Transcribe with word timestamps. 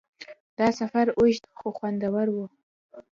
دا 0.57 0.67
سفر 0.79 1.05
اوږد 1.17 1.43
خو 1.57 1.67
خوندور 1.77 2.27
و. 2.31 2.37